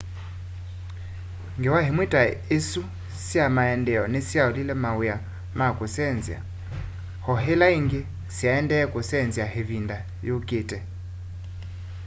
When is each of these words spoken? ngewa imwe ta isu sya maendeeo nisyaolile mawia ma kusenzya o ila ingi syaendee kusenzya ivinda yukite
ngewa 1.59 1.79
imwe 1.89 2.05
ta 2.13 2.21
isu 2.57 2.81
sya 3.25 3.45
maendeeo 3.55 4.05
nisyaolile 4.11 4.73
mawia 4.83 5.15
ma 5.57 5.67
kusenzya 5.77 6.39
o 7.31 7.33
ila 7.51 7.67
ingi 7.77 7.99
syaendee 8.37 8.85
kusenzya 8.93 9.45
ivinda 9.61 9.97
yukite 10.27 10.77